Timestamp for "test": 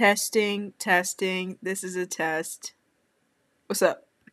2.06-2.72